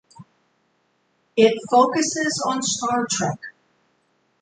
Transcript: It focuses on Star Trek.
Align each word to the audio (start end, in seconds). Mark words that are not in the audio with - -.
It 1.37 1.61
focuses 1.69 2.43
on 2.47 2.63
Star 2.63 3.05
Trek. 3.07 3.37